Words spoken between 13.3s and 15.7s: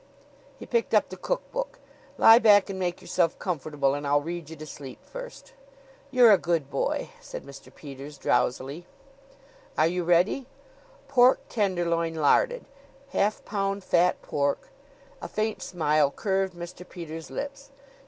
pound fat pork'" A faint